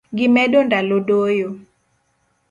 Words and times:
Gimedo 0.17 0.59
ndalo 0.67 0.97
doyo 1.07 1.49